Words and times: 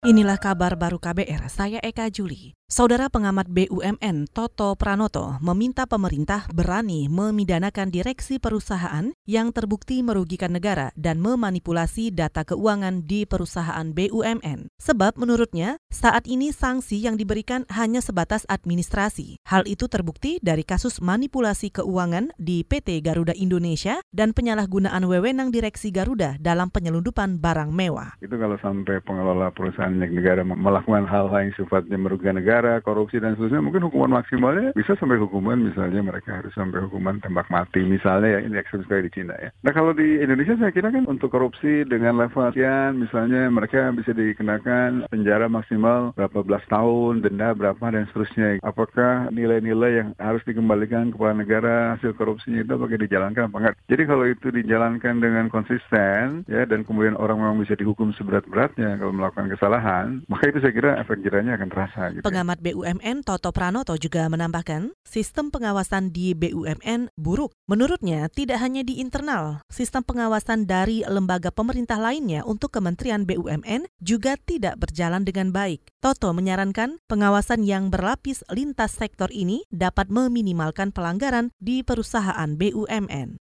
Inilah 0.00 0.40
kabar 0.40 0.80
baru 0.80 0.96
KBR, 0.96 1.52
saya 1.52 1.76
Eka 1.84 2.08
Juli. 2.08 2.56
Saudara 2.70 3.10
pengamat 3.10 3.50
BUMN 3.50 4.30
Toto 4.30 4.78
Pranoto 4.78 5.42
meminta 5.42 5.90
pemerintah 5.90 6.46
berani 6.54 7.10
memidanakan 7.10 7.90
direksi 7.90 8.38
perusahaan 8.38 9.10
yang 9.26 9.50
terbukti 9.50 10.06
merugikan 10.06 10.54
negara 10.54 10.94
dan 10.94 11.18
memanipulasi 11.18 12.14
data 12.14 12.46
keuangan 12.46 13.04
di 13.10 13.26
perusahaan 13.26 13.90
BUMN. 13.90 14.70
Sebab 14.78 15.18
menurutnya, 15.18 15.82
saat 15.90 16.30
ini 16.30 16.54
sanksi 16.54 17.02
yang 17.02 17.18
diberikan 17.18 17.66
hanya 17.74 17.98
sebatas 17.98 18.46
administrasi. 18.46 19.42
Hal 19.50 19.66
itu 19.66 19.90
terbukti 19.90 20.38
dari 20.38 20.62
kasus 20.62 21.02
manipulasi 21.02 21.74
keuangan 21.74 22.30
di 22.38 22.62
PT 22.62 23.02
Garuda 23.02 23.34
Indonesia 23.34 23.98
dan 24.14 24.30
penyalahgunaan 24.30 25.02
wewenang 25.10 25.50
direksi 25.50 25.90
Garuda 25.90 26.38
dalam 26.38 26.70
penyelundupan 26.70 27.42
barang 27.42 27.74
mewah. 27.74 28.14
Itu 28.22 28.38
kalau 28.38 28.54
sampai 28.62 29.02
pengelola 29.02 29.50
perusahaan 29.50 29.89
negara 29.98 30.46
melakukan 30.46 31.08
hal-hal 31.08 31.40
yang 31.42 31.54
sifatnya 31.58 31.98
merugikan 31.98 32.38
negara 32.38 32.78
korupsi 32.84 33.18
dan 33.18 33.34
seterusnya, 33.34 33.64
mungkin 33.64 33.86
hukuman 33.88 34.22
maksimalnya 34.22 34.76
bisa 34.78 34.94
sampai 34.96 35.18
hukuman 35.18 35.58
misalnya 35.58 36.00
mereka 36.04 36.38
harus 36.38 36.52
sampai 36.54 36.84
hukuman 36.84 37.18
tembak 37.18 37.50
mati 37.50 37.82
misalnya 37.82 38.38
ya 38.38 38.40
ini 38.46 38.56
ekstrim 38.60 38.84
sekali 38.86 39.08
di 39.08 39.12
Cina 39.14 39.34
ya. 39.40 39.50
Nah 39.64 39.72
kalau 39.74 39.96
di 39.96 40.20
Indonesia 40.22 40.54
saya 40.60 40.70
kira 40.70 40.92
kan 40.92 41.08
untuk 41.08 41.32
korupsi 41.32 41.82
dengan 41.88 42.20
level 42.20 42.52
sekian 42.52 43.00
misalnya 43.00 43.48
mereka 43.50 43.90
bisa 43.96 44.12
dikenakan 44.12 45.08
penjara 45.08 45.46
maksimal 45.48 46.12
berapa 46.14 46.44
belas 46.44 46.64
tahun, 46.68 47.24
denda 47.24 47.56
berapa 47.56 47.82
dan 47.90 48.06
seterusnya. 48.10 48.60
Apakah 48.60 49.32
nilai-nilai 49.32 50.04
yang 50.04 50.08
harus 50.20 50.44
dikembalikan 50.44 51.10
kepada 51.10 51.34
negara 51.34 51.74
hasil 51.96 52.14
korupsinya 52.14 52.60
itu 52.60 52.72
apakah 52.76 52.98
dijalankan 53.00 53.48
apa 53.48 53.56
enggak? 53.56 53.76
Jadi 53.88 54.02
kalau 54.04 54.24
itu 54.28 54.48
dijalankan 54.52 55.14
dengan 55.18 55.46
konsisten 55.48 56.44
ya 56.46 56.68
dan 56.68 56.84
kemudian 56.84 57.16
orang 57.16 57.40
memang 57.40 57.62
bisa 57.62 57.74
dihukum 57.74 58.12
seberat-beratnya 58.14 59.00
kalau 59.00 59.12
melakukan 59.16 59.48
kesalahan, 59.48 59.79
maka 60.28 60.44
itu 60.52 60.60
saya 60.60 60.72
kira 60.76 60.90
efek 61.00 61.24
jerahnya 61.24 61.56
akan 61.56 61.68
terasa. 61.72 62.00
Gitu. 62.12 62.22
Pengamat 62.22 62.50
Pengamat 62.50 62.66
BUMN 62.66 63.22
Toto 63.22 63.54
Pranoto 63.54 63.94
juga 63.94 64.26
menambahkan, 64.26 64.90
sistem 65.06 65.54
pengawasan 65.54 66.10
di 66.10 66.34
BUMN 66.34 67.14
buruk. 67.14 67.54
Menurutnya, 67.70 68.26
tidak 68.26 68.58
hanya 68.58 68.82
di 68.82 68.98
internal, 68.98 69.62
sistem 69.70 70.02
pengawasan 70.02 70.66
dari 70.66 71.06
lembaga 71.06 71.54
pemerintah 71.54 71.94
lainnya 71.94 72.42
untuk 72.42 72.74
Kementerian 72.74 73.22
BUMN 73.22 73.86
juga 74.02 74.34
tidak 74.34 74.82
berjalan 74.82 75.22
dengan 75.22 75.54
baik. 75.54 75.86
Toto 76.02 76.34
menyarankan 76.34 76.98
pengawasan 77.06 77.62
yang 77.62 77.86
berlapis 77.86 78.42
lintas 78.50 78.98
sektor 78.98 79.30
ini 79.30 79.62
dapat 79.70 80.10
meminimalkan 80.10 80.90
pelanggaran 80.90 81.54
di 81.62 81.86
perusahaan 81.86 82.50
BUMN. 82.58 83.38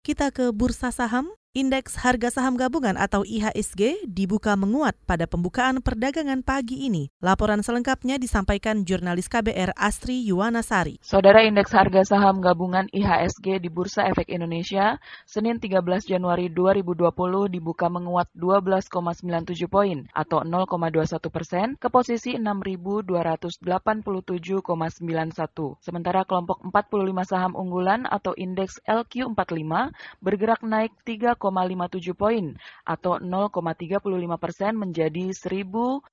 Kita 0.00 0.32
ke 0.32 0.48
bursa 0.54 0.94
saham. 0.94 1.34
Indeks 1.56 1.96
harga 1.96 2.28
saham 2.28 2.60
gabungan 2.60 3.00
atau 3.00 3.24
IHSG 3.24 4.04
dibuka 4.04 4.52
menguat 4.60 4.92
pada 5.08 5.24
pembukaan 5.24 5.80
perdagangan 5.80 6.44
pagi 6.44 6.84
ini. 6.84 7.08
Laporan 7.24 7.64
selengkapnya 7.64 8.20
disampaikan 8.20 8.84
jurnalis 8.84 9.24
KBR 9.24 9.72
Astri 9.72 10.20
Yuwanasari. 10.28 11.00
Saudara 11.00 11.48
indeks 11.48 11.72
harga 11.72 12.04
saham 12.04 12.44
gabungan 12.44 12.92
IHSG 12.92 13.64
di 13.64 13.72
Bursa 13.72 14.04
Efek 14.04 14.28
Indonesia 14.28 15.00
Senin 15.24 15.56
13 15.56 15.80
Januari 16.04 16.52
2020 16.52 17.08
dibuka 17.48 17.88
menguat 17.88 18.28
12,97 18.36 19.56
poin 19.72 20.04
atau 20.12 20.44
0,21 20.44 21.24
persen 21.32 21.72
ke 21.80 21.88
posisi 21.88 22.36
6.287,91. 22.36 24.04
Sementara 25.80 26.20
kelompok 26.28 26.60
45 26.68 27.24
saham 27.24 27.56
unggulan 27.56 28.04
atau 28.04 28.36
indeks 28.36 28.76
LQ45 28.84 29.96
bergerak 30.20 30.60
naik 30.60 30.92
3, 31.08 31.45
0,57 31.50 32.18
poin 32.18 32.58
atau 32.82 33.22
0,35 33.22 34.02
persen 34.42 34.72
menjadi 34.74 35.30
1021,59. 35.30 36.10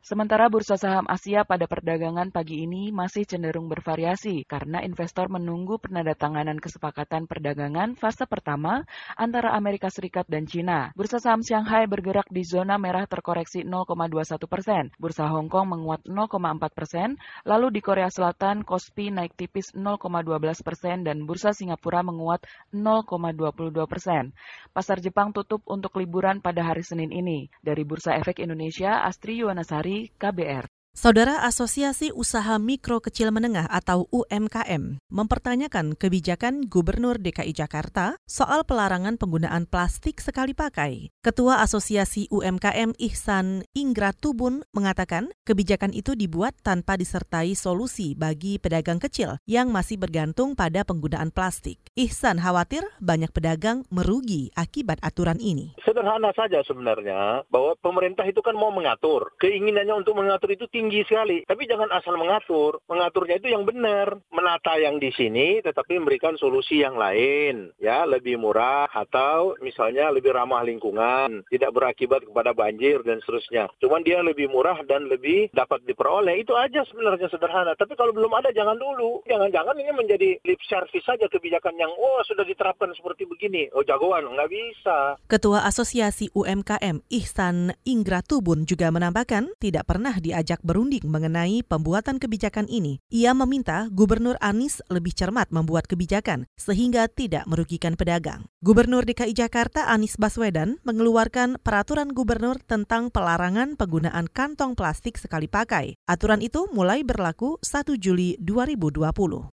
Sementara 0.00 0.48
bursa 0.48 0.80
saham 0.80 1.04
Asia 1.08 1.44
pada 1.44 1.68
perdagangan 1.68 2.32
pagi 2.32 2.64
ini 2.64 2.88
masih 2.88 3.28
cenderung 3.28 3.68
bervariasi 3.68 4.48
karena 4.48 4.80
investor 4.80 5.28
menunggu 5.28 5.76
penandatanganan 5.76 6.56
kesepakatan 6.58 7.28
perdagangan 7.28 7.94
fase 8.00 8.24
pertama 8.24 8.84
antara 9.16 9.52
Amerika 9.52 9.92
Serikat 9.92 10.24
dan 10.26 10.48
China. 10.48 10.90
Bursa 10.96 11.20
saham 11.20 11.44
Shanghai 11.44 11.84
bergerak 11.84 12.26
di 12.32 12.42
zona 12.46 12.80
merah 12.80 13.04
terkoreksi 13.04 13.64
0,21 13.66 14.48
persen. 14.48 14.88
Bursa 14.96 15.28
Hong 15.28 15.52
Kong 15.52 15.68
menguat 15.76 16.04
0,4 16.08 16.72
persen. 16.72 17.20
Lalu 17.44 17.78
di 17.78 17.80
Korea 17.84 18.08
Selatan, 18.08 18.64
Kospi 18.64 19.12
naik 19.12 19.36
tipis 19.36 19.74
0,12 19.74 20.62
persen 20.64 21.04
dan 21.04 21.26
Bursa 21.28 21.52
Singapura 21.52 22.00
menguat 22.00 22.44
0, 22.72 23.01
0,22 23.04 23.74
persen. 23.86 24.34
Pasar 24.70 24.98
Jepang 24.98 25.30
tutup 25.30 25.62
untuk 25.68 25.98
liburan 25.98 26.40
pada 26.42 26.62
hari 26.66 26.82
Senin 26.86 27.10
ini. 27.10 27.50
Dari 27.60 27.82
Bursa 27.84 28.16
Efek 28.18 28.40
Indonesia, 28.40 29.04
Astri 29.04 29.42
Yuwanasari, 29.42 30.14
KBR. 30.16 30.81
Saudara 30.92 31.40
Asosiasi 31.48 32.12
Usaha 32.12 32.60
Mikro 32.60 33.00
Kecil 33.00 33.32
Menengah 33.32 33.64
atau 33.64 34.12
UMKM 34.12 35.00
mempertanyakan 35.08 35.96
kebijakan 35.96 36.68
Gubernur 36.68 37.16
DKI 37.16 37.56
Jakarta 37.56 38.20
soal 38.28 38.68
pelarangan 38.68 39.16
penggunaan 39.16 39.64
plastik 39.64 40.20
sekali 40.20 40.52
pakai. 40.52 41.08
Ketua 41.24 41.64
Asosiasi 41.64 42.28
UMKM 42.28 42.92
Ihsan 43.08 43.64
Ingratubun 43.72 44.68
mengatakan 44.76 45.32
kebijakan 45.48 45.96
itu 45.96 46.12
dibuat 46.12 46.60
tanpa 46.60 47.00
disertai 47.00 47.56
solusi 47.56 48.12
bagi 48.12 48.60
pedagang 48.60 49.00
kecil 49.00 49.40
yang 49.48 49.72
masih 49.72 49.96
bergantung 49.96 50.52
pada 50.52 50.84
penggunaan 50.84 51.32
plastik. 51.32 51.80
Ihsan 51.96 52.36
khawatir 52.36 52.84
banyak 53.00 53.32
pedagang 53.32 53.88
merugi 53.88 54.52
akibat 54.60 55.00
aturan 55.00 55.40
ini. 55.40 55.72
Sederhana 55.88 56.36
saja 56.36 56.60
sebenarnya 56.68 57.48
bahwa 57.48 57.80
pemerintah 57.80 58.28
itu 58.28 58.44
kan 58.44 58.52
mau 58.52 58.68
mengatur. 58.68 59.32
Keinginannya 59.40 59.96
untuk 59.96 60.20
mengatur 60.20 60.52
itu 60.52 60.68
tinggi 60.68 60.81
sekali. 60.90 61.44
Tapi 61.46 61.68
jangan 61.68 61.92
asal 61.92 62.16
mengatur. 62.16 62.80
Mengaturnya 62.88 63.38
itu 63.38 63.52
yang 63.52 63.68
benar. 63.68 64.16
Menata 64.32 64.80
yang 64.80 64.96
di 64.96 65.12
sini 65.12 65.60
tetapi 65.60 66.00
memberikan 66.00 66.34
solusi 66.40 66.80
yang 66.80 66.96
lain. 66.96 67.70
Ya, 67.78 68.08
lebih 68.08 68.40
murah 68.40 68.88
atau 68.90 69.54
misalnya 69.60 70.08
lebih 70.08 70.32
ramah 70.32 70.64
lingkungan. 70.64 71.44
Tidak 71.46 71.70
berakibat 71.70 72.24
kepada 72.26 72.56
banjir 72.56 73.04
dan 73.04 73.20
seterusnya. 73.22 73.68
Cuman 73.78 74.02
dia 74.02 74.24
lebih 74.24 74.48
murah 74.48 74.80
dan 74.88 75.06
lebih 75.06 75.52
dapat 75.52 75.84
diperoleh. 75.84 76.40
Itu 76.40 76.56
aja 76.56 76.82
sebenarnya 76.88 77.28
sederhana. 77.28 77.76
Tapi 77.76 77.94
kalau 77.94 78.16
belum 78.16 78.32
ada 78.32 78.50
jangan 78.50 78.78
dulu. 78.80 79.20
Jangan-jangan 79.28 79.76
ini 79.78 79.92
menjadi 79.92 80.30
lip 80.42 80.60
service 80.64 81.04
saja 81.04 81.28
kebijakan 81.28 81.76
yang 81.76 81.92
oh 81.92 82.22
sudah 82.24 82.46
diterapkan 82.46 82.94
seperti 82.96 83.28
begini. 83.28 83.68
Oh 83.76 83.84
jagoan, 83.84 84.24
nggak 84.32 84.50
bisa. 84.50 85.18
Ketua 85.28 85.66
Asosiasi 85.66 86.30
UMKM 86.32 87.04
Ihsan 87.10 87.74
Ingratubun 87.84 88.64
juga 88.64 88.88
menambahkan 88.88 89.58
tidak 89.58 89.84
pernah 89.88 90.14
diajak 90.16 90.62
berunding 90.72 91.04
mengenai 91.04 91.60
pembuatan 91.60 92.16
kebijakan 92.16 92.64
ini. 92.72 92.96
Ia 93.12 93.36
meminta 93.36 93.92
Gubernur 93.92 94.40
Anies 94.40 94.80
lebih 94.88 95.12
cermat 95.12 95.52
membuat 95.52 95.84
kebijakan 95.84 96.48
sehingga 96.56 97.12
tidak 97.12 97.44
merugikan 97.44 97.92
pedagang. 97.92 98.48
Gubernur 98.64 99.04
DKI 99.04 99.36
Jakarta 99.36 99.92
Anies 99.92 100.16
Baswedan 100.16 100.80
mengeluarkan 100.88 101.60
peraturan 101.60 102.16
gubernur 102.16 102.56
tentang 102.64 103.12
pelarangan 103.12 103.76
penggunaan 103.76 104.32
kantong 104.32 104.72
plastik 104.72 105.20
sekali 105.20 105.44
pakai. 105.44 106.00
Aturan 106.08 106.40
itu 106.40 106.64
mulai 106.72 107.04
berlaku 107.04 107.60
1 107.60 108.00
Juli 108.00 108.40
2020. 108.40 109.52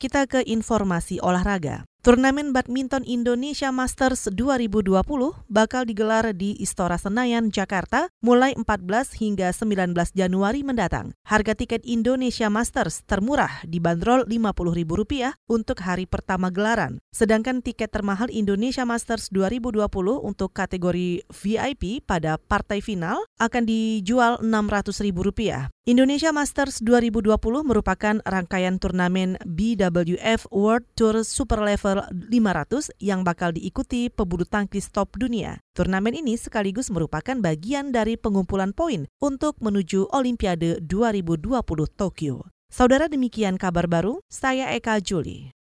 Kita 0.00 0.30
ke 0.30 0.46
informasi 0.46 1.20
olahraga. 1.20 1.82
Turnamen 2.08 2.56
badminton 2.56 3.04
Indonesia 3.04 3.68
Masters 3.68 4.32
2020 4.32 4.96
bakal 5.44 5.84
digelar 5.84 6.32
di 6.32 6.56
Istora 6.56 6.96
Senayan, 6.96 7.52
Jakarta 7.52 8.08
mulai 8.24 8.56
14 8.56 9.12
hingga 9.20 9.52
19 9.52 10.16
Januari 10.16 10.64
mendatang. 10.64 11.12
Harga 11.28 11.52
tiket 11.52 11.84
Indonesia 11.84 12.48
Masters 12.48 13.04
termurah 13.04 13.60
dibanderol 13.68 14.24
Rp50.000 14.24 15.36
untuk 15.52 15.84
hari 15.84 16.08
pertama 16.08 16.48
gelaran. 16.48 16.96
Sedangkan 17.12 17.60
tiket 17.60 17.92
termahal 17.92 18.32
Indonesia 18.32 18.88
Masters 18.88 19.28
2020 19.28 19.84
untuk 20.24 20.56
kategori 20.56 21.28
VIP 21.28 22.08
pada 22.08 22.40
partai 22.40 22.80
final 22.80 23.20
akan 23.36 23.68
dijual 23.68 24.40
Rp600.000. 24.40 25.76
Indonesia 25.88 26.28
Masters 26.36 26.84
2020 26.84 27.32
merupakan 27.64 28.20
rangkaian 28.28 28.76
turnamen 28.76 29.40
BWF 29.40 30.44
World 30.52 30.84
Tour 30.92 31.24
Super 31.24 31.64
Level 31.64 32.04
level 32.04 32.28
500 32.28 32.92
yang 33.00 33.24
bakal 33.24 33.56
diikuti 33.56 34.12
pebulu 34.12 34.44
tangkis 34.44 34.92
top 34.92 35.16
dunia. 35.16 35.64
Turnamen 35.72 36.12
ini 36.12 36.36
sekaligus 36.36 36.92
merupakan 36.92 37.40
bagian 37.40 37.88
dari 37.88 38.20
pengumpulan 38.20 38.76
poin 38.76 39.08
untuk 39.16 39.56
menuju 39.64 40.12
Olimpiade 40.12 40.84
2020 40.84 41.56
Tokyo. 41.96 42.44
Saudara 42.68 43.08
demikian 43.08 43.56
kabar 43.56 43.88
baru, 43.88 44.20
saya 44.28 44.68
Eka 44.76 45.00
Juli. 45.00 45.56